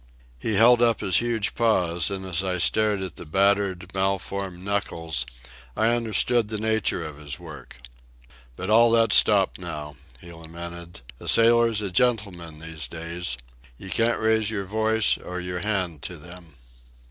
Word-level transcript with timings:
He 0.39 0.55
held 0.55 0.81
up 0.81 1.01
his 1.01 1.17
huge 1.17 1.53
paws, 1.53 2.09
and 2.09 2.25
as 2.25 2.43
I 2.43 2.57
stared 2.57 3.03
at 3.03 3.17
the 3.17 3.23
battered, 3.25 3.93
malformed 3.93 4.63
knuckles 4.65 5.27
I 5.77 5.89
understood 5.91 6.47
the 6.47 6.57
nature 6.59 7.05
of 7.05 7.19
his 7.19 7.39
work. 7.39 7.77
"But 8.55 8.71
all 8.71 8.89
that's 8.89 9.15
stopped 9.15 9.59
now," 9.59 9.97
he 10.19 10.33
lamented. 10.33 11.01
"A 11.19 11.27
sailor's 11.27 11.83
a 11.83 11.91
gentleman 11.91 12.57
these 12.57 12.87
days. 12.87 13.37
You 13.77 13.91
can't 13.91 14.19
raise 14.19 14.49
your 14.49 14.65
voice 14.65 15.19
or 15.19 15.39
your 15.39 15.59
hand 15.59 16.01
to 16.01 16.17
them." 16.17 16.55